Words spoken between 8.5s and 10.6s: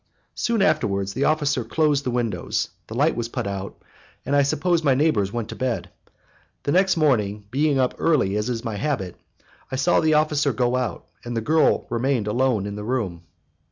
my habit, I saw the officer